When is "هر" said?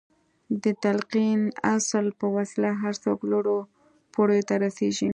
2.81-2.93